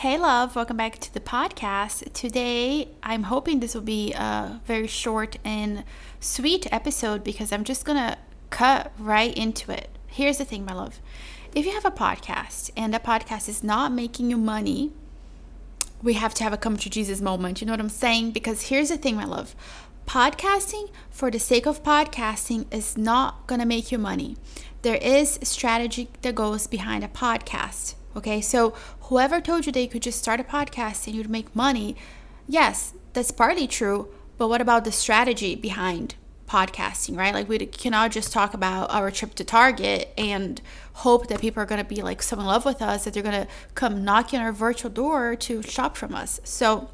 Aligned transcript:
Hey, 0.00 0.16
love, 0.16 0.56
welcome 0.56 0.78
back 0.78 0.98
to 1.00 1.12
the 1.12 1.20
podcast. 1.20 2.10
Today, 2.14 2.88
I'm 3.02 3.24
hoping 3.24 3.60
this 3.60 3.74
will 3.74 3.82
be 3.82 4.14
a 4.14 4.58
very 4.64 4.86
short 4.86 5.36
and 5.44 5.84
sweet 6.20 6.66
episode 6.72 7.22
because 7.22 7.52
I'm 7.52 7.64
just 7.64 7.84
gonna 7.84 8.16
cut 8.48 8.92
right 8.98 9.36
into 9.36 9.70
it. 9.70 9.90
Here's 10.06 10.38
the 10.38 10.46
thing, 10.46 10.64
my 10.64 10.72
love. 10.72 11.00
If 11.54 11.66
you 11.66 11.72
have 11.72 11.84
a 11.84 11.90
podcast 11.90 12.70
and 12.78 12.94
a 12.94 12.98
podcast 12.98 13.46
is 13.46 13.62
not 13.62 13.92
making 13.92 14.30
you 14.30 14.38
money, 14.38 14.90
we 16.02 16.14
have 16.14 16.32
to 16.36 16.44
have 16.44 16.54
a 16.54 16.56
come 16.56 16.78
to 16.78 16.88
Jesus 16.88 17.20
moment. 17.20 17.60
You 17.60 17.66
know 17.66 17.74
what 17.74 17.80
I'm 17.80 17.90
saying? 17.90 18.30
Because 18.30 18.68
here's 18.68 18.88
the 18.88 18.96
thing, 18.96 19.16
my 19.16 19.26
love. 19.26 19.54
Podcasting 20.06 20.88
for 21.10 21.30
the 21.30 21.38
sake 21.38 21.66
of 21.66 21.82
podcasting 21.82 22.64
is 22.72 22.96
not 22.96 23.46
gonna 23.46 23.66
make 23.66 23.92
you 23.92 23.98
money. 23.98 24.38
There 24.80 24.96
is 24.96 25.38
strategy 25.42 26.08
that 26.22 26.34
goes 26.34 26.66
behind 26.66 27.04
a 27.04 27.08
podcast. 27.08 27.96
Okay, 28.16 28.40
so 28.40 28.70
whoever 29.02 29.40
told 29.40 29.66
you 29.66 29.72
that 29.72 29.80
you 29.80 29.88
could 29.88 30.02
just 30.02 30.18
start 30.18 30.40
a 30.40 30.44
podcast 30.44 31.06
and 31.06 31.14
you'd 31.14 31.30
make 31.30 31.54
money, 31.54 31.96
yes, 32.48 32.92
that's 33.12 33.30
partly 33.30 33.66
true. 33.66 34.08
But 34.36 34.48
what 34.48 34.60
about 34.60 34.84
the 34.84 34.92
strategy 34.92 35.54
behind 35.54 36.16
podcasting, 36.48 37.16
right? 37.16 37.32
Like 37.32 37.48
we 37.48 37.58
cannot 37.66 38.10
just 38.10 38.32
talk 38.32 38.54
about 38.54 38.90
our 38.90 39.10
trip 39.12 39.34
to 39.36 39.44
Target 39.44 40.12
and 40.18 40.60
hope 40.94 41.28
that 41.28 41.40
people 41.40 41.62
are 41.62 41.66
going 41.66 41.80
to 41.80 41.88
be 41.88 42.02
like 42.02 42.22
so 42.22 42.38
in 42.38 42.44
love 42.44 42.64
with 42.64 42.82
us 42.82 43.04
that 43.04 43.14
they're 43.14 43.22
going 43.22 43.46
to 43.46 43.48
come 43.74 44.04
knocking 44.04 44.40
on 44.40 44.46
our 44.46 44.52
virtual 44.52 44.90
door 44.90 45.36
to 45.36 45.62
shop 45.62 45.96
from 45.96 46.12
us. 46.14 46.40
So 46.42 46.90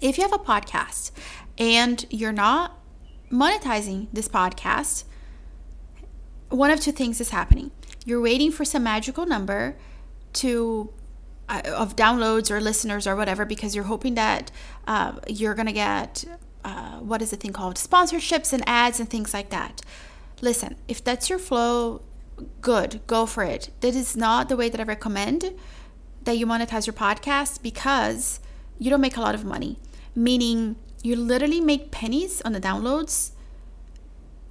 if 0.00 0.16
you 0.16 0.22
have 0.22 0.32
a 0.32 0.38
podcast 0.38 1.10
and 1.58 2.04
you're 2.08 2.32
not 2.32 2.78
monetizing 3.32 4.06
this 4.12 4.28
podcast, 4.28 5.04
one 6.48 6.70
of 6.70 6.80
two 6.80 6.92
things 6.92 7.20
is 7.20 7.30
happening. 7.30 7.72
You're 8.04 8.20
waiting 8.20 8.52
for 8.52 8.64
some 8.64 8.84
magical 8.84 9.26
number 9.26 9.76
to 10.34 10.90
uh, 11.48 11.62
of 11.66 11.96
downloads 11.96 12.50
or 12.50 12.60
listeners 12.60 13.06
or 13.06 13.16
whatever 13.16 13.44
because 13.44 13.74
you're 13.74 13.84
hoping 13.84 14.14
that 14.14 14.50
uh, 14.86 15.12
you're 15.28 15.54
gonna 15.54 15.72
get 15.72 16.24
uh, 16.64 16.98
what 16.98 17.20
is 17.20 17.30
the 17.30 17.36
thing 17.36 17.52
called? 17.52 17.76
Sponsorships 17.76 18.52
and 18.52 18.62
ads 18.66 19.00
and 19.00 19.10
things 19.10 19.34
like 19.34 19.50
that. 19.50 19.82
Listen 20.40 20.76
if 20.88 21.02
that's 21.02 21.28
your 21.28 21.38
flow 21.38 22.02
good 22.60 23.00
go 23.06 23.26
for 23.26 23.44
it. 23.44 23.70
That 23.80 23.94
is 23.94 24.16
not 24.16 24.48
the 24.48 24.56
way 24.56 24.68
that 24.68 24.80
i 24.80 24.84
recommend 24.84 25.52
that 26.24 26.38
you 26.38 26.46
monetize 26.46 26.86
your 26.86 26.94
podcast 26.94 27.62
because 27.62 28.40
you 28.78 28.90
don't 28.90 29.00
make 29.00 29.16
a 29.16 29.20
lot 29.20 29.34
of 29.34 29.44
money. 29.44 29.78
Meaning 30.14 30.76
you 31.02 31.16
literally 31.16 31.60
make 31.60 31.90
pennies 31.90 32.40
on 32.42 32.52
the 32.52 32.60
downloads 32.60 33.32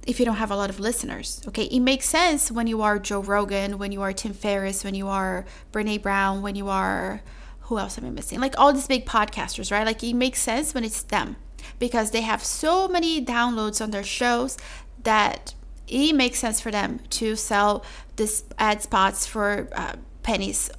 if 0.06 0.18
you 0.18 0.26
don't 0.26 0.36
have 0.36 0.50
a 0.50 0.56
lot 0.56 0.70
of 0.70 0.80
listeners. 0.80 1.42
Okay, 1.48 1.64
it 1.64 1.80
makes 1.80 2.06
sense 2.06 2.50
when 2.50 2.66
you 2.66 2.82
are 2.82 2.98
Joe 2.98 3.20
Rogan, 3.20 3.78
when 3.78 3.92
you 3.92 4.02
are 4.02 4.12
Tim 4.12 4.32
Ferriss, 4.32 4.84
when 4.84 4.94
you 4.94 5.08
are 5.08 5.44
Brene 5.72 6.02
Brown, 6.02 6.42
when 6.42 6.56
you 6.56 6.68
are 6.68 7.22
who 7.66 7.78
else 7.78 7.96
am 7.96 8.04
I 8.04 8.10
missing? 8.10 8.40
Like 8.40 8.58
all 8.58 8.72
these 8.72 8.86
big 8.86 9.06
podcasters, 9.06 9.70
right? 9.70 9.86
Like 9.86 10.02
it 10.02 10.14
makes 10.14 10.40
sense 10.40 10.74
when 10.74 10.84
it's 10.84 11.02
them 11.02 11.36
because 11.78 12.10
they 12.10 12.20
have 12.20 12.44
so 12.44 12.88
many 12.88 13.24
downloads 13.24 13.80
on 13.80 13.92
their 13.92 14.04
shows 14.04 14.58
that 15.04 15.54
it 15.88 16.14
makes 16.14 16.38
sense 16.38 16.60
for 16.60 16.70
them 16.70 17.00
to 17.10 17.36
sell 17.36 17.84
this 18.16 18.44
ad 18.58 18.82
spots 18.82 19.26
for 19.26 19.68
uh, 19.72 19.94
pennies 20.22 20.70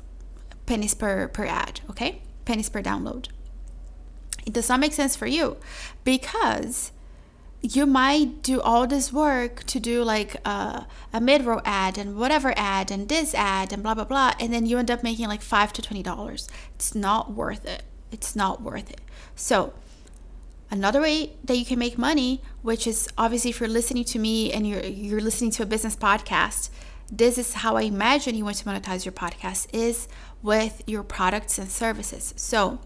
pennies 0.66 0.94
per 0.94 1.28
per 1.28 1.46
ad 1.46 1.82
okay 1.90 2.22
pennies 2.46 2.70
per 2.70 2.82
download 2.82 3.28
it 4.46 4.54
does 4.54 4.70
not 4.70 4.80
make 4.80 4.94
sense 4.94 5.16
for 5.16 5.28
you 5.28 5.58
because 6.06 6.93
you 7.64 7.86
might 7.86 8.44
do 8.44 8.62
all 8.62 8.86
this 8.86 9.12
work 9.12 9.64
to 9.64 9.80
do 9.80 10.04
like 10.04 10.36
a, 10.46 10.86
a 11.12 11.22
mid-roll 11.22 11.62
ad 11.64 11.98
and 11.98 12.18
whatever 12.18 12.54
ad 12.58 12.92
and 12.92 13.10
this 13.10 13.34
ad 13.34 13.72
and 13.72 13.82
blah 13.82 13.94
blah 13.94 14.04
blah 14.04 14.34
and 14.40 14.54
then 14.54 14.66
you 14.66 14.78
end 14.78 14.92
up 14.92 15.02
making 15.02 15.28
like 15.28 15.42
five 15.42 15.74
to 15.74 15.82
twenty 15.82 16.04
dollars. 16.04 16.50
It's 16.76 16.94
not 16.94 17.34
worth 17.34 17.66
it. 17.66 17.84
It's 18.12 18.36
not 18.36 18.62
worth 18.62 18.92
it. 18.92 19.02
So 19.36 19.74
another 20.70 21.02
way 21.02 21.32
that 21.44 21.58
you 21.58 21.66
can 21.66 21.80
make 21.80 21.98
money 21.98 22.42
which 22.62 22.86
is 22.86 23.08
obviously 23.18 23.50
if 23.50 23.60
you're 23.60 23.70
listening 23.70 24.04
to 24.04 24.20
me 24.20 24.52
and 24.52 24.68
you're 24.68 24.84
you're 24.84 25.22
listening 25.22 25.52
to 25.52 25.64
a 25.64 25.66
business 25.66 25.96
podcast 25.96 26.70
this 27.12 27.38
is 27.38 27.54
how 27.54 27.76
i 27.76 27.84
imagine 27.84 28.34
you 28.34 28.44
want 28.44 28.56
to 28.56 28.66
monetize 28.66 29.06
your 29.06 29.12
podcast 29.12 29.68
is 29.72 30.08
with 30.44 30.84
your 30.86 31.02
products 31.02 31.58
and 31.58 31.72
services. 31.72 32.34
So 32.36 32.80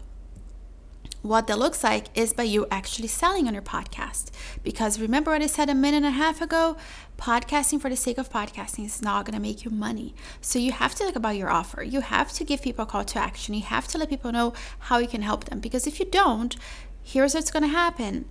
what 1.28 1.46
that 1.46 1.58
looks 1.58 1.84
like 1.84 2.06
is 2.14 2.32
by 2.32 2.42
you 2.42 2.66
actually 2.70 3.06
selling 3.06 3.46
on 3.46 3.52
your 3.52 3.62
podcast. 3.62 4.30
Because 4.62 4.98
remember 4.98 5.30
what 5.30 5.42
I 5.42 5.46
said 5.46 5.68
a 5.68 5.74
minute 5.74 5.98
and 5.98 6.06
a 6.06 6.10
half 6.10 6.40
ago? 6.40 6.76
Podcasting 7.18 7.80
for 7.80 7.90
the 7.90 7.96
sake 7.96 8.16
of 8.16 8.30
podcasting 8.30 8.86
is 8.86 9.02
not 9.02 9.26
going 9.26 9.34
to 9.34 9.40
make 9.40 9.62
you 9.64 9.70
money. 9.70 10.14
So 10.40 10.58
you 10.58 10.72
have 10.72 10.94
to 10.94 11.04
think 11.04 11.16
about 11.16 11.36
your 11.36 11.50
offer. 11.50 11.82
You 11.82 12.00
have 12.00 12.32
to 12.32 12.44
give 12.44 12.62
people 12.62 12.84
a 12.84 12.86
call 12.86 13.04
to 13.04 13.18
action. 13.18 13.54
You 13.54 13.62
have 13.62 13.86
to 13.88 13.98
let 13.98 14.08
people 14.08 14.32
know 14.32 14.54
how 14.78 14.98
you 14.98 15.06
can 15.06 15.22
help 15.22 15.44
them. 15.44 15.60
Because 15.60 15.86
if 15.86 16.00
you 16.00 16.06
don't, 16.06 16.56
here's 17.02 17.34
what's 17.34 17.50
going 17.50 17.64
to 17.64 17.68
happen. 17.68 18.24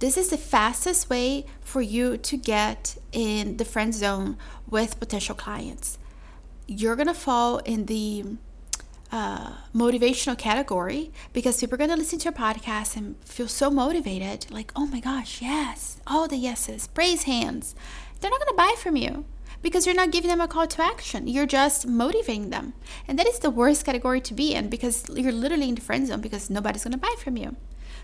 This 0.00 0.18
is 0.18 0.28
the 0.28 0.36
fastest 0.36 1.08
way 1.08 1.46
for 1.60 1.80
you 1.80 2.18
to 2.18 2.36
get 2.36 2.98
in 3.12 3.56
the 3.56 3.64
friend 3.64 3.94
zone 3.94 4.36
with 4.68 5.00
potential 5.00 5.34
clients. 5.34 5.96
You're 6.66 6.96
going 6.96 7.06
to 7.06 7.14
fall 7.14 7.58
in 7.58 7.86
the 7.86 8.36
uh, 9.12 9.52
motivational 9.74 10.36
category 10.36 11.12
because 11.34 11.60
people 11.60 11.74
are 11.74 11.78
going 11.78 11.90
to 11.90 11.96
listen 11.96 12.18
to 12.18 12.24
your 12.24 12.32
podcast 12.32 12.96
and 12.96 13.14
feel 13.24 13.46
so 13.46 13.70
motivated 13.70 14.50
like, 14.50 14.72
oh 14.74 14.86
my 14.86 15.00
gosh, 15.00 15.42
yes, 15.42 16.00
all 16.06 16.26
the 16.26 16.36
yeses, 16.36 16.86
praise 16.88 17.24
hands. 17.24 17.74
They're 18.20 18.30
not 18.30 18.40
going 18.40 18.52
to 18.52 18.56
buy 18.56 18.74
from 18.78 18.96
you 18.96 19.26
because 19.60 19.84
you're 19.84 19.94
not 19.94 20.10
giving 20.12 20.28
them 20.28 20.40
a 20.40 20.48
call 20.48 20.66
to 20.66 20.82
action. 20.82 21.28
You're 21.28 21.46
just 21.46 21.86
motivating 21.86 22.50
them. 22.50 22.72
And 23.06 23.18
that 23.18 23.26
is 23.26 23.38
the 23.38 23.50
worst 23.50 23.84
category 23.84 24.20
to 24.22 24.34
be 24.34 24.54
in 24.54 24.70
because 24.70 25.08
you're 25.10 25.30
literally 25.30 25.68
in 25.68 25.74
the 25.74 25.82
friend 25.82 26.06
zone 26.06 26.20
because 26.22 26.48
nobody's 26.48 26.84
going 26.84 26.92
to 26.92 26.98
buy 26.98 27.14
from 27.18 27.36
you. 27.36 27.56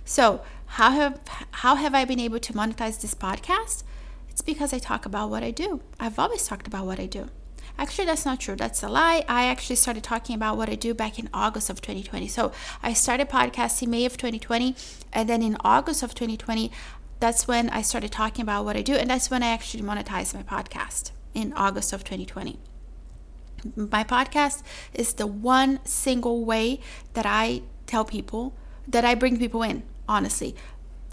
So, 0.05 0.43
how 0.67 0.91
have 0.91 1.21
how 1.51 1.75
have 1.75 1.95
I 1.95 2.05
been 2.05 2.21
able 2.21 2.39
to 2.39 2.53
monetize 2.53 3.01
this 3.01 3.15
podcast? 3.15 3.83
It's 4.29 4.43
because 4.43 4.73
I 4.73 4.79
talk 4.79 5.05
about 5.07 5.31
what 5.31 5.43
I 5.43 5.51
do. 5.51 5.81
I've 5.99 6.19
always 6.19 6.47
talked 6.47 6.67
about 6.67 6.87
what 6.87 7.01
I 7.01 7.07
do. 7.07 7.29
Actually, 7.78 8.06
that's 8.06 8.27
not 8.27 8.41
true. 8.41 8.56
That's 8.56 8.83
a 8.83 8.89
lie. 8.89 9.25
I 9.28 9.44
actually 9.44 9.77
started 9.77 10.03
talking 10.03 10.34
about 10.34 10.56
what 10.56 10.69
I 10.69 10.75
do 10.75 10.94
back 10.94 11.19
in 11.19 11.28
August 11.33 11.71
of 11.71 11.81
2020. 11.81 12.27
So 12.27 12.50
I 12.83 12.93
started 12.93 13.28
podcasting 13.28 13.87
May 13.87 14.05
of 14.05 14.16
2020, 14.16 14.75
and 15.12 15.28
then 15.28 15.43
in 15.43 15.56
August 15.65 16.03
of 16.03 16.12
2020, 16.12 16.72
that's 17.21 17.47
when 17.47 17.71
I 17.71 17.83
started 17.83 18.11
talking 18.11 18.43
about 18.43 18.65
what 18.65 18.77
I 18.77 18.83
do, 18.83 18.94
and 18.94 19.09
that's 19.09 19.31
when 19.31 19.44
I 19.44 19.49
actually 19.49 19.84
monetized 19.84 20.34
my 20.34 20.43
podcast 20.43 21.12
in 21.34 21.53
August 21.53 21.93
of 21.93 22.03
2020. 22.03 22.59
My 23.77 24.03
podcast 24.03 24.62
is 24.93 25.15
the 25.15 25.27
one 25.27 25.78
single 25.84 26.45
way 26.45 26.81
that 27.15 27.27
I 27.27 27.62
tell 27.87 28.05
people 28.05 28.55
that 28.89 29.05
I 29.05 29.15
bring 29.15 29.39
people 29.39 29.62
in, 29.62 29.84
honestly. 30.09 30.56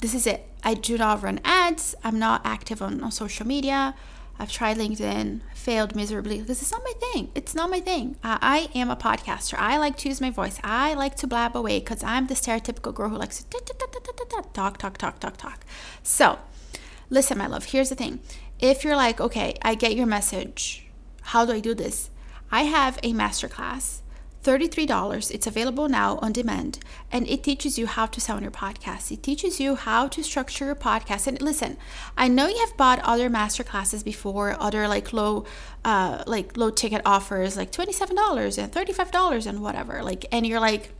This 0.01 0.13
is 0.13 0.25
it. 0.25 0.49
I 0.63 0.73
do 0.73 0.97
not 0.97 1.21
run 1.21 1.39
ads. 1.43 1.95
I'm 2.03 2.17
not 2.17 2.41
active 2.43 2.81
on, 2.81 3.01
on 3.01 3.11
social 3.11 3.45
media. 3.45 3.95
I've 4.37 4.51
tried 4.51 4.77
LinkedIn, 4.77 5.41
failed 5.53 5.95
miserably. 5.95 6.41
This 6.41 6.61
is 6.61 6.71
not 6.71 6.81
my 6.83 6.93
thing. 6.99 7.31
It's 7.35 7.55
not 7.55 7.69
my 7.69 7.79
thing. 7.79 8.17
I, 8.23 8.69
I 8.73 8.77
am 8.77 8.89
a 8.89 8.95
podcaster. 8.95 9.57
I 9.57 9.77
like 9.77 9.97
to 9.97 10.09
use 10.09 10.19
my 10.19 10.29
voice. 10.29 10.59
I 10.63 10.93
like 10.93 11.15
to 11.17 11.27
blab 11.27 11.55
away 11.55 11.79
because 11.79 12.03
I'm 12.03 12.27
the 12.27 12.33
stereotypical 12.33 12.93
girl 12.93 13.09
who 13.09 13.17
likes 13.17 13.43
to 13.43 13.59
talk, 14.53 14.77
talk, 14.77 14.97
talk, 14.97 15.19
talk, 15.19 15.37
talk. 15.37 15.65
So, 16.03 16.39
listen, 17.09 17.37
my 17.37 17.47
love, 17.47 17.65
here's 17.65 17.89
the 17.89 17.95
thing. 17.95 18.19
If 18.59 18.83
you're 18.83 18.95
like, 18.95 19.21
okay, 19.21 19.55
I 19.61 19.75
get 19.75 19.95
your 19.95 20.05
message, 20.05 20.85
how 21.21 21.45
do 21.45 21.53
I 21.53 21.59
do 21.59 21.73
this? 21.73 22.09
I 22.51 22.63
have 22.63 22.99
a 23.03 23.13
masterclass 23.13 24.01
$33. 24.45 25.31
It's 25.31 25.47
available 25.47 25.89
now 25.89 26.19
on 26.21 26.31
demand 26.31 26.79
and 27.11 27.27
it 27.27 27.43
teaches 27.43 27.79
you 27.79 27.87
how 27.87 28.05
to 28.05 28.31
on 28.31 28.43
your 28.43 28.51
podcast. 28.51 29.11
It 29.11 29.23
teaches 29.23 29.59
you 29.59 29.75
how 29.75 30.07
to 30.07 30.23
structure 30.23 30.65
your 30.65 30.75
podcast. 30.75 31.25
And 31.25 31.41
listen, 31.41 31.77
I 32.15 32.27
know 32.27 32.47
you 32.47 32.59
have 32.59 32.77
bought 32.77 32.99
other 32.99 33.29
master 33.29 33.63
classes 33.63 34.03
before, 34.03 34.55
other 34.59 34.87
like 34.87 35.11
low 35.11 35.45
uh 35.83 36.23
like 36.27 36.55
low 36.57 36.69
ticket 36.69 37.01
offers 37.05 37.57
like 37.57 37.71
$27 37.71 38.57
and 38.57 38.71
$35 38.71 39.47
and 39.47 39.61
whatever. 39.61 40.03
Like 40.03 40.25
and 40.31 40.45
you're 40.45 40.59
like 40.59 40.91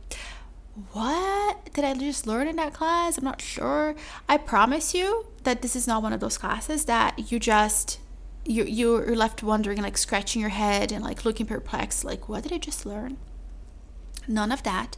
what 0.92 1.72
did 1.72 1.84
I 1.84 1.94
just 1.94 2.26
learn 2.26 2.48
in 2.48 2.56
that 2.56 2.74
class? 2.74 3.16
I'm 3.16 3.24
not 3.24 3.40
sure. 3.40 3.94
I 4.28 4.36
promise 4.36 4.92
you 4.92 5.26
that 5.44 5.62
this 5.62 5.74
is 5.74 5.86
not 5.86 6.02
one 6.02 6.12
of 6.12 6.20
those 6.20 6.36
classes 6.36 6.84
that 6.86 7.30
you 7.30 7.38
just 7.38 8.00
you 8.44 8.64
you're 8.64 9.16
left 9.16 9.42
wondering 9.42 9.80
like 9.82 9.96
scratching 9.96 10.40
your 10.40 10.50
head 10.50 10.92
and 10.92 11.02
like 11.02 11.24
looking 11.24 11.46
perplexed 11.46 12.04
like 12.04 12.28
what 12.28 12.42
did 12.42 12.52
I 12.52 12.58
just 12.58 12.84
learn? 12.84 13.16
None 14.28 14.52
of 14.52 14.62
that. 14.64 14.96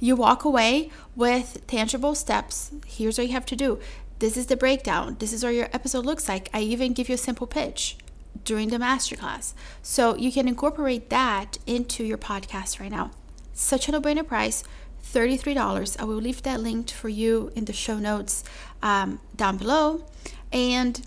You 0.00 0.14
walk 0.16 0.44
away 0.44 0.90
with 1.16 1.66
tangible 1.66 2.14
steps. 2.14 2.70
Here's 2.86 3.18
what 3.18 3.26
you 3.26 3.32
have 3.32 3.46
to 3.46 3.56
do. 3.56 3.80
This 4.20 4.36
is 4.36 4.46
the 4.46 4.56
breakdown. 4.56 5.16
This 5.18 5.32
is 5.32 5.44
what 5.44 5.54
your 5.54 5.68
episode 5.72 6.04
looks 6.04 6.28
like. 6.28 6.48
I 6.52 6.60
even 6.60 6.92
give 6.92 7.08
you 7.08 7.14
a 7.14 7.18
simple 7.18 7.46
pitch 7.46 7.96
during 8.44 8.68
the 8.68 8.78
masterclass. 8.78 9.54
So 9.82 10.16
you 10.16 10.32
can 10.32 10.48
incorporate 10.48 11.10
that 11.10 11.58
into 11.66 12.04
your 12.04 12.18
podcast 12.18 12.80
right 12.80 12.90
now. 12.90 13.10
Such 13.52 13.88
a 13.88 13.92
no 13.92 14.00
brainer 14.00 14.26
price. 14.26 14.64
$33. 15.04 16.00
I 16.00 16.04
will 16.04 16.16
leave 16.16 16.42
that 16.42 16.60
linked 16.60 16.92
for 16.92 17.08
you 17.08 17.50
in 17.54 17.64
the 17.64 17.72
show 17.72 17.98
notes 17.98 18.44
um, 18.82 19.20
down 19.36 19.56
below. 19.56 20.04
And 20.52 21.06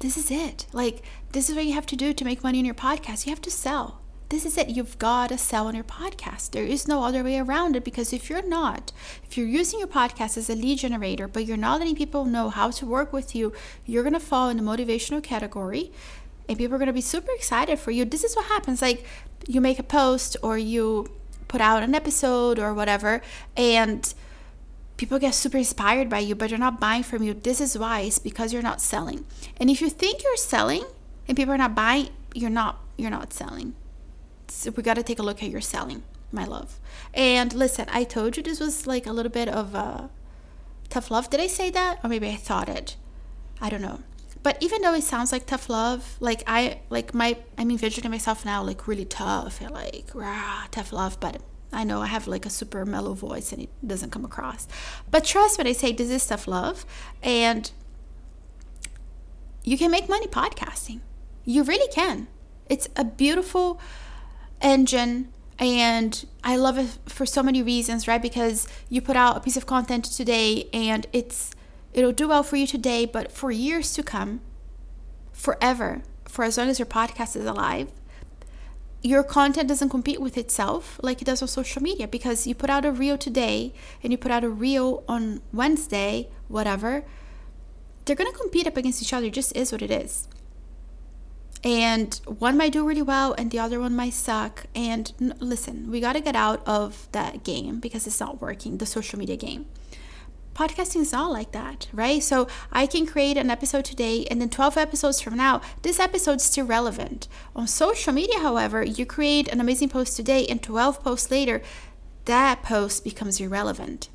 this 0.00 0.16
is 0.16 0.30
it. 0.30 0.66
Like, 0.72 1.02
this 1.32 1.48
is 1.48 1.56
what 1.56 1.64
you 1.64 1.72
have 1.74 1.86
to 1.86 1.96
do 1.96 2.12
to 2.12 2.24
make 2.24 2.42
money 2.42 2.58
in 2.58 2.64
your 2.64 2.74
podcast. 2.74 3.26
You 3.26 3.30
have 3.30 3.42
to 3.42 3.50
sell. 3.50 3.99
This 4.30 4.46
is 4.46 4.56
it. 4.56 4.68
You've 4.68 4.96
got 4.96 5.30
to 5.30 5.38
sell 5.38 5.66
on 5.66 5.74
your 5.74 5.82
podcast. 5.82 6.52
There 6.52 6.64
is 6.64 6.86
no 6.86 7.02
other 7.02 7.24
way 7.24 7.36
around 7.36 7.74
it 7.74 7.82
because 7.82 8.12
if 8.12 8.30
you're 8.30 8.46
not, 8.46 8.92
if 9.24 9.36
you're 9.36 9.44
using 9.44 9.80
your 9.80 9.88
podcast 9.88 10.36
as 10.36 10.48
a 10.48 10.54
lead 10.54 10.78
generator, 10.78 11.26
but 11.26 11.46
you're 11.46 11.56
not 11.56 11.80
letting 11.80 11.96
people 11.96 12.24
know 12.24 12.48
how 12.48 12.70
to 12.70 12.86
work 12.86 13.12
with 13.12 13.34
you, 13.34 13.52
you're 13.86 14.04
going 14.04 14.12
to 14.12 14.20
fall 14.20 14.48
in 14.48 14.56
the 14.56 14.62
motivational 14.62 15.20
category 15.20 15.90
and 16.48 16.56
people 16.56 16.76
are 16.76 16.78
going 16.78 16.86
to 16.86 16.92
be 16.92 17.00
super 17.00 17.32
excited 17.32 17.80
for 17.80 17.90
you. 17.90 18.04
This 18.04 18.22
is 18.22 18.36
what 18.36 18.46
happens. 18.46 18.80
Like 18.80 19.04
you 19.48 19.60
make 19.60 19.80
a 19.80 19.82
post 19.82 20.36
or 20.44 20.56
you 20.56 21.10
put 21.48 21.60
out 21.60 21.82
an 21.82 21.96
episode 21.96 22.60
or 22.60 22.72
whatever, 22.72 23.22
and 23.56 24.14
people 24.96 25.18
get 25.18 25.34
super 25.34 25.58
inspired 25.58 26.08
by 26.08 26.20
you, 26.20 26.36
but 26.36 26.50
they're 26.50 26.58
not 26.58 26.78
buying 26.78 27.02
from 27.02 27.24
you. 27.24 27.34
This 27.34 27.60
is 27.60 27.76
why 27.76 28.02
it's 28.02 28.20
because 28.20 28.52
you're 28.52 28.62
not 28.62 28.80
selling. 28.80 29.26
And 29.56 29.68
if 29.68 29.80
you 29.80 29.90
think 29.90 30.22
you're 30.22 30.36
selling 30.36 30.84
and 31.26 31.36
people 31.36 31.52
are 31.52 31.58
not 31.58 31.74
buying, 31.74 32.10
you're 32.32 32.48
not 32.48 32.78
you're 32.96 33.10
not 33.10 33.32
selling. 33.32 33.74
So 34.50 34.70
we 34.72 34.82
got 34.82 34.94
to 34.94 35.02
take 35.02 35.18
a 35.18 35.22
look 35.22 35.42
at 35.42 35.50
your 35.50 35.60
selling, 35.60 36.02
my 36.32 36.44
love. 36.44 36.78
And 37.14 37.52
listen, 37.54 37.86
I 37.90 38.04
told 38.04 38.36
you 38.36 38.42
this 38.42 38.60
was 38.60 38.86
like 38.86 39.06
a 39.06 39.12
little 39.12 39.32
bit 39.32 39.48
of 39.48 39.74
a 39.74 40.10
tough 40.88 41.10
love. 41.10 41.30
Did 41.30 41.40
I 41.40 41.46
say 41.46 41.70
that? 41.70 42.00
Or 42.02 42.10
maybe 42.10 42.28
I 42.28 42.36
thought 42.36 42.68
it. 42.68 42.96
I 43.60 43.70
don't 43.70 43.82
know. 43.82 44.00
But 44.42 44.56
even 44.60 44.82
though 44.82 44.94
it 44.94 45.02
sounds 45.02 45.32
like 45.32 45.46
tough 45.46 45.68
love, 45.68 46.16
like 46.18 46.42
I 46.46 46.80
like 46.88 47.12
my 47.12 47.36
I'm 47.58 47.70
envisioning 47.70 48.10
myself 48.10 48.44
now 48.44 48.62
like 48.62 48.88
really 48.88 49.04
tough 49.04 49.60
and 49.60 49.70
like 49.70 50.10
rah, 50.14 50.66
tough 50.70 50.92
love, 50.92 51.20
but 51.20 51.42
I 51.72 51.84
know 51.84 52.00
I 52.00 52.06
have 52.06 52.26
like 52.26 52.46
a 52.46 52.50
super 52.50 52.84
mellow 52.86 53.12
voice 53.12 53.52
and 53.52 53.62
it 53.62 53.68
doesn't 53.86 54.10
come 54.10 54.24
across. 54.24 54.66
But 55.10 55.24
trust 55.24 55.58
when 55.58 55.66
I 55.66 55.72
say 55.72 55.92
this 55.92 56.10
is 56.10 56.26
tough 56.26 56.48
love 56.48 56.86
and 57.22 57.70
you 59.62 59.76
can 59.76 59.90
make 59.90 60.08
money 60.08 60.26
podcasting. 60.26 61.00
You 61.44 61.62
really 61.62 61.92
can. 61.92 62.28
It's 62.68 62.88
a 62.96 63.04
beautiful 63.04 63.78
engine 64.60 65.32
and 65.58 66.24
I 66.42 66.56
love 66.56 66.78
it 66.78 66.98
for 67.06 67.26
so 67.26 67.42
many 67.42 67.62
reasons, 67.62 68.08
right? 68.08 68.20
Because 68.20 68.66
you 68.88 69.02
put 69.02 69.16
out 69.16 69.36
a 69.36 69.40
piece 69.40 69.56
of 69.56 69.66
content 69.66 70.06
today 70.06 70.68
and 70.72 71.06
it's 71.12 71.50
It'll 71.92 72.12
do 72.12 72.28
well 72.28 72.42
for 72.42 72.56
you 72.56 72.66
today, 72.66 73.04
but 73.04 73.32
for 73.32 73.50
years 73.50 73.92
to 73.94 74.02
come, 74.02 74.40
forever, 75.32 76.02
for 76.26 76.44
as 76.44 76.56
long 76.56 76.68
as 76.68 76.78
your 76.78 76.86
podcast 76.86 77.34
is 77.34 77.44
alive, 77.44 77.90
your 79.02 79.24
content 79.24 79.66
doesn't 79.68 79.88
compete 79.88 80.20
with 80.20 80.36
itself 80.38 81.00
like 81.02 81.20
it 81.20 81.24
does 81.24 81.42
on 81.42 81.48
social 81.48 81.82
media 81.82 82.06
because 82.06 82.46
you 82.46 82.54
put 82.54 82.70
out 82.70 82.84
a 82.84 82.92
reel 82.92 83.18
today 83.18 83.72
and 84.02 84.12
you 84.12 84.18
put 84.18 84.30
out 84.30 84.44
a 84.44 84.48
reel 84.48 85.02
on 85.08 85.40
Wednesday, 85.52 86.28
whatever, 86.48 87.04
they're 88.04 88.16
going 88.16 88.30
to 88.30 88.38
compete 88.38 88.66
up 88.66 88.76
against 88.76 89.02
each 89.02 89.12
other. 89.12 89.26
It 89.26 89.32
just 89.32 89.56
is 89.56 89.72
what 89.72 89.82
it 89.82 89.90
is. 89.90 90.28
And 91.62 92.14
one 92.24 92.56
might 92.56 92.72
do 92.72 92.86
really 92.86 93.02
well 93.02 93.34
and 93.34 93.50
the 93.50 93.58
other 93.58 93.80
one 93.80 93.94
might 93.94 94.14
suck. 94.14 94.66
And 94.74 95.12
n- 95.20 95.34
listen, 95.40 95.90
we 95.90 96.00
got 96.00 96.14
to 96.14 96.20
get 96.20 96.34
out 96.34 96.66
of 96.66 97.08
that 97.12 97.44
game 97.44 97.80
because 97.80 98.06
it's 98.06 98.20
not 98.20 98.40
working, 98.40 98.78
the 98.78 98.86
social 98.86 99.18
media 99.18 99.36
game 99.36 99.66
podcasting 100.60 101.00
is 101.00 101.14
all 101.14 101.32
like 101.32 101.52
that, 101.52 101.88
right? 101.92 102.22
So 102.22 102.46
I 102.70 102.86
can 102.86 103.06
create 103.06 103.38
an 103.38 103.50
episode 103.50 103.84
today 103.84 104.26
and 104.30 104.40
then 104.40 104.50
12 104.50 104.76
episodes 104.76 105.20
from 105.20 105.36
now, 105.36 105.62
this 105.82 105.98
episode's 105.98 106.44
still 106.44 106.66
relevant. 106.66 107.28
On 107.56 107.66
social 107.66 108.12
media, 108.12 108.40
however, 108.40 108.82
you 108.82 109.06
create 109.06 109.48
an 109.48 109.60
amazing 109.60 109.88
post 109.88 110.16
today 110.16 110.46
and 110.46 110.62
12 110.62 111.02
posts 111.02 111.30
later, 111.30 111.62
that 112.26 112.62
post 112.62 113.04
becomes 113.04 113.40
irrelevant. 113.40 114.10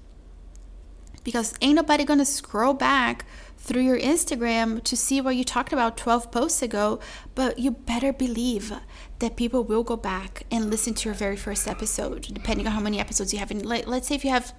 Because 1.23 1.55
ain't 1.61 1.77
nobody 1.77 2.03
gonna 2.03 2.25
scroll 2.25 2.75
back 2.75 3.25
through 3.65 3.81
your 3.81 3.99
Instagram 3.99 4.83
to 4.83 4.95
see 4.95 5.19
what 5.19 5.35
you 5.35 5.43
talked 5.43 5.73
about 5.73 5.97
12 5.97 6.31
posts 6.31 6.61
ago, 6.61 6.99
but 7.33 7.57
you 7.57 7.71
better 7.71 8.13
believe 8.13 8.71
that 9.17 9.35
people 9.35 9.63
will 9.63 9.83
go 9.83 9.97
back 9.97 10.43
and 10.51 10.69
listen 10.69 10.93
to 10.93 11.09
your 11.09 11.15
very 11.15 11.35
first 11.35 11.67
episode, 11.67 12.21
depending 12.31 12.67
on 12.67 12.73
how 12.73 12.79
many 12.79 12.99
episodes 12.99 13.33
you 13.33 13.39
have. 13.39 13.49
And 13.49 13.65
let's 13.65 14.07
say 14.07 14.13
if 14.13 14.23
you 14.23 14.29
have 14.29 14.53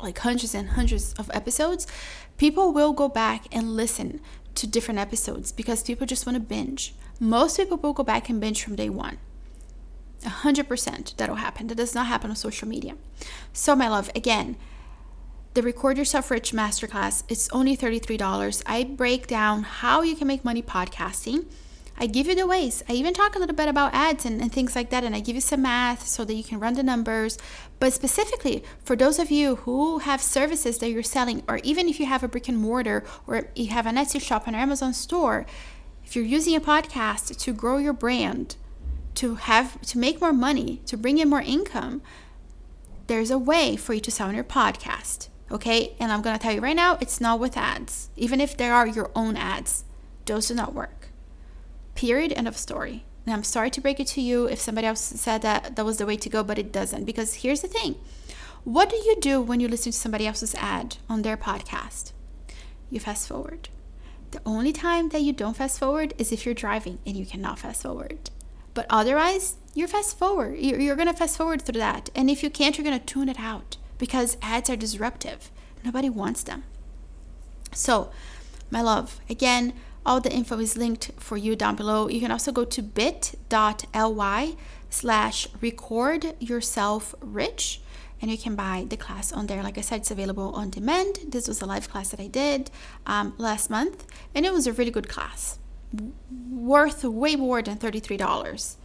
like 0.00 0.18
hundreds 0.18 0.52
and 0.52 0.70
hundreds 0.70 1.12
of 1.12 1.30
episodes, 1.32 1.86
people 2.38 2.72
will 2.72 2.92
go 2.92 3.08
back 3.08 3.46
and 3.52 3.76
listen 3.76 4.20
to 4.56 4.66
different 4.66 4.98
episodes 4.98 5.52
because 5.52 5.84
people 5.84 6.04
just 6.04 6.26
want 6.26 6.34
to 6.34 6.40
binge. 6.40 6.92
Most 7.20 7.56
people 7.56 7.76
will 7.76 7.92
go 7.92 8.02
back 8.02 8.28
and 8.28 8.40
binge 8.40 8.64
from 8.64 8.74
day 8.74 8.90
one. 8.90 9.18
100% 10.22 11.16
that'll 11.16 11.36
happen. 11.36 11.68
That 11.68 11.76
does 11.76 11.94
not 11.94 12.08
happen 12.08 12.30
on 12.30 12.36
social 12.36 12.66
media. 12.66 12.96
So, 13.52 13.76
my 13.76 13.88
love, 13.88 14.10
again, 14.16 14.56
the 15.54 15.62
Record 15.62 15.98
Yourself 15.98 16.30
Rich 16.30 16.52
Masterclass, 16.52 17.24
it's 17.28 17.48
only 17.50 17.76
$33. 17.76 18.62
I 18.66 18.84
break 18.84 19.26
down 19.26 19.64
how 19.64 20.02
you 20.02 20.16
can 20.16 20.28
make 20.28 20.44
money 20.44 20.62
podcasting 20.62 21.46
I 22.02 22.06
give 22.06 22.28
you 22.28 22.34
the 22.34 22.46
ways. 22.46 22.82
I 22.88 22.94
even 22.94 23.12
talk 23.12 23.36
a 23.36 23.38
little 23.38 23.54
bit 23.54 23.68
about 23.68 23.92
ads 23.92 24.24
and, 24.24 24.40
and 24.40 24.50
things 24.50 24.74
like 24.74 24.88
that, 24.88 25.04
and 25.04 25.14
I 25.14 25.20
give 25.20 25.34
you 25.34 25.42
some 25.42 25.60
math 25.60 26.08
so 26.08 26.24
that 26.24 26.32
you 26.32 26.42
can 26.42 26.58
run 26.58 26.72
the 26.72 26.82
numbers. 26.82 27.36
But 27.78 27.92
specifically, 27.92 28.64
for 28.82 28.96
those 28.96 29.18
of 29.18 29.30
you 29.30 29.56
who 29.56 29.98
have 29.98 30.22
services 30.22 30.78
that 30.78 30.88
you're 30.88 31.02
selling, 31.02 31.42
or 31.46 31.58
even 31.58 31.90
if 31.90 32.00
you 32.00 32.06
have 32.06 32.22
a 32.22 32.28
brick 32.28 32.48
and 32.48 32.56
mortar 32.56 33.04
or 33.26 33.48
you 33.54 33.66
have 33.68 33.84
an 33.84 33.96
Etsy 33.96 34.18
shop 34.18 34.46
and 34.46 34.56
an 34.56 34.62
Amazon 34.62 34.94
store, 34.94 35.44
if 36.02 36.16
you're 36.16 36.24
using 36.24 36.56
a 36.56 36.60
podcast 36.60 37.38
to 37.38 37.52
grow 37.52 37.76
your 37.76 37.92
brand, 37.92 38.56
to 39.16 39.34
have 39.34 39.78
to 39.82 39.98
make 39.98 40.22
more 40.22 40.32
money, 40.32 40.80
to 40.86 40.96
bring 40.96 41.18
in 41.18 41.28
more 41.28 41.42
income, 41.42 42.00
there's 43.08 43.30
a 43.30 43.38
way 43.38 43.76
for 43.76 43.92
you 43.92 44.00
to 44.00 44.10
sell 44.10 44.28
on 44.28 44.34
your 44.34 44.42
podcast. 44.42 45.28
Okay? 45.50 45.96
And 45.98 46.12
I'm 46.12 46.22
gonna 46.22 46.38
tell 46.38 46.52
you 46.52 46.60
right 46.60 46.76
now, 46.76 46.98
it's 47.00 47.20
not 47.20 47.40
with 47.40 47.56
ads. 47.56 48.10
Even 48.16 48.40
if 48.40 48.56
there 48.56 48.74
are 48.74 48.86
your 48.86 49.10
own 49.14 49.36
ads, 49.36 49.84
those 50.26 50.48
do 50.48 50.54
not 50.54 50.74
work. 50.74 51.08
Period. 51.94 52.32
End 52.32 52.48
of 52.48 52.56
story. 52.56 53.04
And 53.26 53.34
I'm 53.34 53.44
sorry 53.44 53.70
to 53.70 53.80
break 53.80 54.00
it 54.00 54.06
to 54.08 54.20
you 54.20 54.46
if 54.46 54.60
somebody 54.60 54.86
else 54.86 55.00
said 55.00 55.42
that 55.42 55.76
that 55.76 55.84
was 55.84 55.98
the 55.98 56.06
way 56.06 56.16
to 56.16 56.28
go, 56.28 56.42
but 56.42 56.58
it 56.58 56.72
doesn't. 56.72 57.04
Because 57.04 57.34
here's 57.34 57.60
the 57.60 57.68
thing 57.68 57.96
what 58.64 58.90
do 58.90 58.96
you 58.96 59.16
do 59.20 59.40
when 59.40 59.60
you 59.60 59.68
listen 59.68 59.92
to 59.92 59.98
somebody 59.98 60.26
else's 60.26 60.54
ad 60.54 60.96
on 61.08 61.22
their 61.22 61.36
podcast? 61.36 62.12
You 62.90 63.00
fast 63.00 63.28
forward. 63.28 63.68
The 64.32 64.40
only 64.46 64.72
time 64.72 65.08
that 65.10 65.22
you 65.22 65.32
don't 65.32 65.56
fast 65.56 65.78
forward 65.78 66.14
is 66.18 66.30
if 66.30 66.44
you're 66.44 66.54
driving 66.54 66.98
and 67.06 67.16
you 67.16 67.26
cannot 67.26 67.58
fast 67.58 67.82
forward. 67.82 68.30
But 68.74 68.86
otherwise, 68.88 69.56
you're 69.74 69.88
fast 69.88 70.18
forward. 70.18 70.58
You're, 70.58 70.94
going 70.94 71.08
to 71.08 71.14
fast 71.14 71.36
forward 71.36 71.62
through 71.62 71.80
that. 71.80 72.10
And 72.14 72.30
if 72.30 72.42
you 72.42 72.50
can't, 72.50 72.76
you're 72.76 72.84
going 72.84 72.98
to 72.98 73.04
tune 73.04 73.28
it 73.28 73.40
out 73.40 73.76
because 74.00 74.36
ads 74.42 74.68
are 74.68 74.76
disruptive. 74.76 75.52
Nobody 75.84 76.10
wants 76.10 76.42
them. 76.42 76.64
So, 77.72 78.10
my 78.70 78.80
love, 78.80 79.20
again, 79.28 79.74
all 80.04 80.20
the 80.20 80.32
info 80.32 80.58
is 80.58 80.76
linked 80.76 81.12
for 81.18 81.36
you 81.36 81.54
down 81.54 81.76
below. 81.76 82.08
You 82.08 82.20
can 82.20 82.32
also 82.32 82.50
go 82.50 82.64
to 82.64 82.82
bit.ly 82.82 84.54
slash 84.88 85.46
record 85.60 86.34
yourself 86.40 87.14
rich 87.20 87.80
and 88.20 88.30
you 88.30 88.36
can 88.36 88.54
buy 88.54 88.86
the 88.88 88.96
class 88.96 89.32
on 89.32 89.46
there. 89.46 89.62
Like 89.62 89.78
I 89.78 89.82
said, 89.82 90.00
it's 90.00 90.10
available 90.10 90.52
on 90.54 90.70
demand. 90.70 91.20
This 91.28 91.46
was 91.48 91.62
a 91.62 91.66
live 91.66 91.88
class 91.88 92.10
that 92.10 92.20
I 92.20 92.26
did 92.26 92.70
um, 93.06 93.34
last 93.38 93.70
month, 93.70 94.06
and 94.34 94.44
it 94.44 94.52
was 94.52 94.66
a 94.66 94.74
really 94.74 94.90
good 94.90 95.08
class, 95.08 95.58
worth 96.50 97.02
way 97.02 97.34
more 97.34 97.62
than 97.62 97.78
$33. 97.78 98.76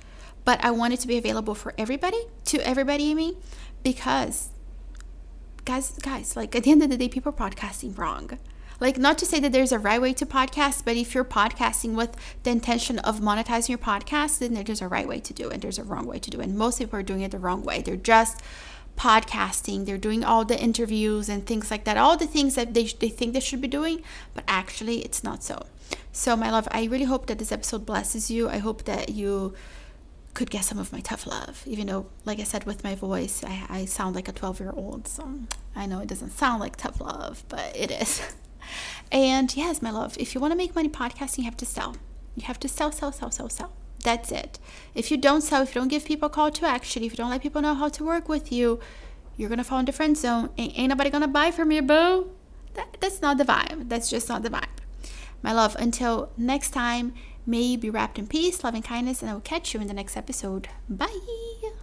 But 0.45 0.63
I 0.63 0.71
want 0.71 0.93
it 0.93 1.01
to 1.01 1.07
be 1.07 1.17
available 1.17 1.53
for 1.53 1.73
everybody, 1.77 2.21
to 2.45 2.65
everybody, 2.65 3.11
I 3.11 3.13
mean, 3.13 3.35
because 3.83 4.51
guys, 5.65 5.91
guys, 6.01 6.35
like 6.35 6.55
at 6.55 6.63
the 6.63 6.71
end 6.71 6.83
of 6.83 6.89
the 6.89 6.97
day, 6.97 7.09
people 7.09 7.33
are 7.35 7.49
podcasting 7.49 7.97
wrong. 7.97 8.37
Like, 8.79 8.97
not 8.97 9.17
to 9.19 9.25
say 9.25 9.39
that 9.39 9.51
there's 9.51 9.71
a 9.71 9.79
right 9.79 10.01
way 10.01 10.13
to 10.13 10.25
podcast, 10.25 10.83
but 10.85 10.97
if 10.97 11.15
you're 11.15 11.23
podcasting 11.25 11.95
with 11.95 12.15
the 12.43 12.51
intention 12.51 12.99
of 12.99 13.19
monetizing 13.19 13.69
your 13.69 13.77
podcast, 13.77 14.39
then 14.39 14.53
there's 14.53 14.81
a 14.81 14.87
right 14.87 15.07
way 15.07 15.19
to 15.21 15.33
do 15.33 15.49
it 15.49 15.53
and 15.53 15.61
there's 15.61 15.79
a 15.79 15.83
wrong 15.83 16.05
way 16.05 16.19
to 16.19 16.29
do 16.29 16.39
it. 16.39 16.43
And 16.43 16.57
most 16.57 16.79
people 16.79 16.99
are 16.99 17.03
doing 17.03 17.21
it 17.21 17.31
the 17.31 17.39
wrong 17.39 17.63
way. 17.63 17.81
They're 17.81 17.95
just 17.95 18.41
podcasting, 18.97 19.85
they're 19.85 19.97
doing 19.97 20.23
all 20.23 20.45
the 20.45 20.61
interviews 20.61 21.29
and 21.29 21.45
things 21.45 21.71
like 21.71 21.83
that, 21.85 21.97
all 21.97 22.15
the 22.15 22.27
things 22.27 22.55
that 22.55 22.73
they, 22.73 22.85
they 22.85 23.09
think 23.09 23.33
they 23.33 23.39
should 23.39 23.61
be 23.61 23.67
doing, 23.67 24.01
but 24.33 24.43
actually 24.47 24.99
it's 24.99 25.23
not 25.23 25.43
so. 25.43 25.65
So, 26.11 26.35
my 26.37 26.49
love, 26.49 26.67
I 26.71 26.85
really 26.85 27.05
hope 27.05 27.27
that 27.27 27.39
this 27.39 27.51
episode 27.51 27.85
blesses 27.85 28.31
you. 28.31 28.47
I 28.47 28.57
hope 28.59 28.85
that 28.85 29.09
you 29.09 29.53
could 30.35 30.51
get 30.51 30.65
some 30.65 30.77
of 30.77 30.91
my 30.93 30.99
tough 30.99 31.25
love, 31.25 31.63
even 31.65 31.87
though, 31.87 32.05
like 32.25 32.39
I 32.39 32.43
said, 32.43 32.65
with 32.65 32.83
my 32.83 32.93
voice, 32.93 33.43
I, 33.43 33.65
I 33.69 33.85
sound 33.85 34.15
like 34.15 34.27
a 34.27 34.31
12 34.31 34.59
year 34.59 34.73
old. 34.75 35.07
So 35.07 35.27
I 35.75 35.87
know 35.87 35.99
it 36.01 36.07
doesn't 36.09 36.31
sound 36.31 36.59
like 36.59 36.75
tough 36.75 37.01
love, 37.01 37.43
but 37.49 37.75
it 37.75 37.89
is. 37.89 38.21
And 39.11 39.55
yes, 39.55 39.79
my 39.79 39.91
love, 39.91 40.17
if 40.19 40.33
you 40.33 40.41
want 40.41 40.51
to 40.51 40.57
make 40.57 40.73
money 40.73 40.89
podcasting, 40.89 41.37
you 41.39 41.43
have 41.43 41.57
to 41.57 41.67
sell. 41.67 41.95
You 42.35 42.43
have 42.45 42.59
to 42.61 42.67
sell, 42.67 42.91
sell, 42.91 43.11
sell, 43.11 43.29
sell, 43.29 43.47
sell. 43.47 43.71
That's 44.03 44.31
it. 44.31 44.57
If 44.95 45.11
you 45.11 45.17
don't 45.17 45.41
sell, 45.41 45.61
if 45.61 45.75
you 45.75 45.81
don't 45.81 45.87
give 45.87 46.03
people 46.05 46.25
a 46.25 46.29
call 46.29 46.49
to 46.51 46.65
action, 46.65 47.03
if 47.03 47.11
you 47.11 47.17
don't 47.17 47.29
let 47.29 47.43
people 47.43 47.61
know 47.61 47.75
how 47.75 47.89
to 47.89 48.03
work 48.03 48.27
with 48.27 48.51
you, 48.51 48.79
you're 49.37 49.49
gonna 49.49 49.63
fall 49.63 49.77
in 49.79 49.85
the 49.85 49.91
friend 49.91 50.17
zone. 50.17 50.49
Ain't, 50.57 50.77
ain't 50.77 50.89
nobody 50.89 51.11
gonna 51.11 51.27
buy 51.27 51.51
from 51.51 51.71
you, 51.71 51.83
boo. 51.83 52.31
That, 52.73 52.97
that's 52.99 53.21
not 53.21 53.37
the 53.37 53.45
vibe. 53.45 53.87
That's 53.87 54.09
just 54.09 54.27
not 54.27 54.41
the 54.41 54.49
vibe. 54.49 54.75
My 55.43 55.53
love, 55.53 55.75
until 55.77 56.31
next 56.37 56.71
time, 56.71 57.13
may 57.45 57.61
you 57.61 57.77
be 57.77 57.89
wrapped 57.89 58.19
in 58.19 58.27
peace, 58.27 58.63
love, 58.63 58.75
and 58.75 58.83
kindness, 58.83 59.21
and 59.21 59.29
I 59.29 59.33
will 59.33 59.41
catch 59.41 59.73
you 59.73 59.81
in 59.81 59.87
the 59.87 59.93
next 59.93 60.17
episode. 60.17 60.69
Bye. 60.89 61.75